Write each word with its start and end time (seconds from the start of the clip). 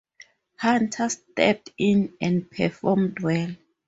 Hunter 0.57 1.09
stepped 1.09 1.69
in 1.77 2.13
and 2.19 2.49
performed 2.49 3.19
well. 3.19 3.55